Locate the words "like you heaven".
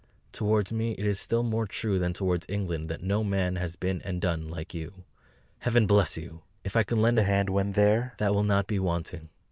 4.49-5.85